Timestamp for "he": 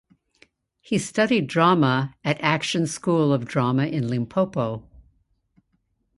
0.79-0.97